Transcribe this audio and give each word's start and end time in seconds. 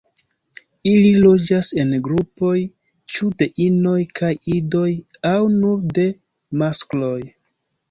Ili 0.91 1.09
loĝas 1.25 1.69
en 1.83 1.91
grupoj 2.07 2.55
ĉu 3.17 3.29
de 3.43 3.49
inoj 3.67 3.95
kaj 4.21 4.33
idoj 4.55 4.89
aŭ 5.35 5.37
nur 5.61 5.87
de 6.01 6.09
maskloj. 6.65 7.17